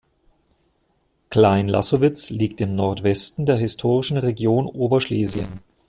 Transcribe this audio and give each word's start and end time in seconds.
Klein 1.29 1.67
Lassowitz 1.67 2.31
liegt 2.31 2.59
im 2.59 2.75
Nordwesten 2.75 3.45
der 3.45 3.57
historischen 3.57 4.17
Region 4.17 4.65
Oberschlesien. 4.65 5.59